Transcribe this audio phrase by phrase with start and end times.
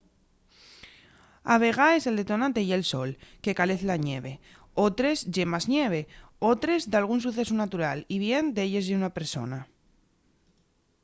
[1.53, 3.11] a vegaes el detonante ye'l sol
[3.43, 4.33] que calez la ñeve
[4.87, 6.01] otres ye más ñeve
[6.53, 9.59] otres dalgún sucesu natural y bien d'elles ye una persona